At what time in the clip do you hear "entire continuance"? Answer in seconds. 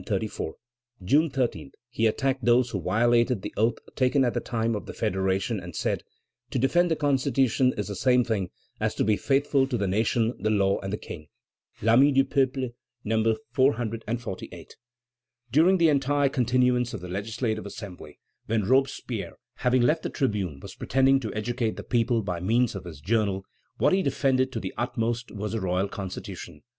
15.89-16.95